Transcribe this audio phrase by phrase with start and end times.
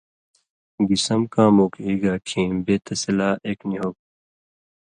[0.87, 4.09] گی سم کام اوک ایگا کھیں بے تسی لا ایک نی ہوگ تھو۔